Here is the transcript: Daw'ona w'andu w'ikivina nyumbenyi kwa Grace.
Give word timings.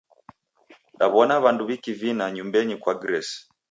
Daw'ona 0.99 1.35
w'andu 1.43 1.63
w'ikivina 1.67 2.25
nyumbenyi 2.33 2.75
kwa 2.81 2.93
Grace. 3.01 3.35